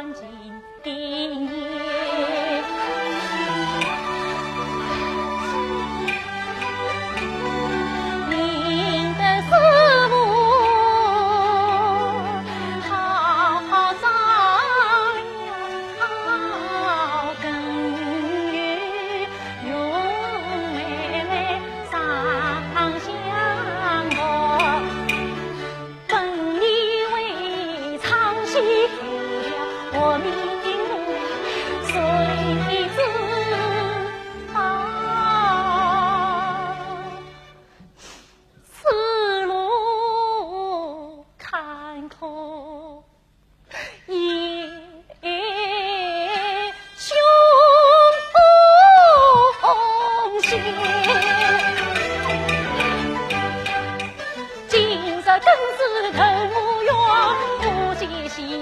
[0.00, 0.24] 感情
[0.82, 1.79] 电。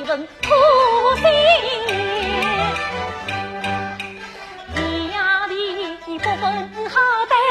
[0.08, 0.26] 问苦
[1.16, 1.22] 心。
[5.12, 5.52] 家里
[6.18, 6.40] 不分
[6.88, 6.96] 好
[7.28, 7.47] 歹。